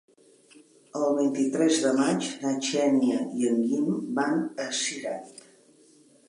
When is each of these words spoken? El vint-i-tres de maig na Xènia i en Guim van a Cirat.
El 0.99 1.11
vint-i-tres 1.17 1.81
de 1.83 1.91
maig 1.97 2.29
na 2.45 2.53
Xènia 2.69 3.19
i 3.43 3.47
en 3.51 3.61
Guim 3.67 3.93
van 4.21 4.43
a 4.65 4.67
Cirat. 4.81 5.47